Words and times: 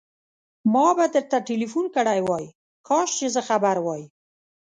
ما 0.73 0.87
به 0.97 1.05
درته 1.15 1.37
ټليفون 1.47 1.85
کړی 1.95 2.19
وای، 2.27 2.45
کاش 2.87 3.09
چې 3.19 3.27
زه 3.35 3.41
خبر 3.49 3.77
وای. 3.85 4.03